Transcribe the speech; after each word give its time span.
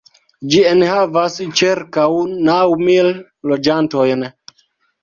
Ĝi 0.53 0.61
enhavas 0.69 1.35
ĉirkaŭ 1.59 2.09
naŭ 2.49 2.59
mil 2.89 3.13
loĝantojn. 3.53 4.27